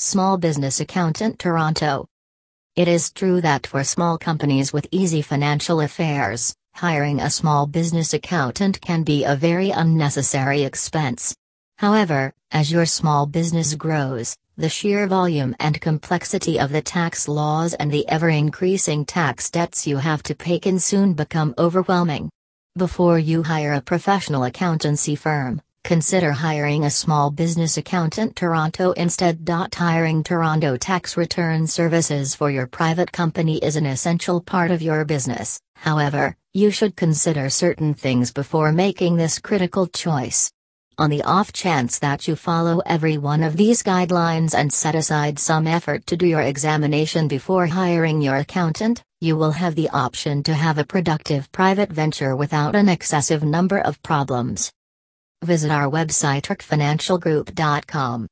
[0.00, 2.06] Small Business Accountant Toronto.
[2.76, 8.14] It is true that for small companies with easy financial affairs, hiring a small business
[8.14, 11.34] accountant can be a very unnecessary expense.
[11.78, 17.74] However, as your small business grows, the sheer volume and complexity of the tax laws
[17.74, 22.30] and the ever increasing tax debts you have to pay can soon become overwhelming.
[22.76, 29.48] Before you hire a professional accountancy firm, consider hiring a small business accountant Toronto instead.
[29.74, 35.06] Hiring Toronto tax return services for your private company is an essential part of your
[35.06, 40.52] business, however, you should consider certain things before making this critical choice.
[40.98, 45.38] On the off chance that you follow every one of these guidelines and set aside
[45.38, 50.42] some effort to do your examination before hiring your accountant, you will have the option
[50.42, 54.70] to have a productive private venture without an excessive number of problems.
[55.44, 58.26] Visit our website rcfinancialgroup.com.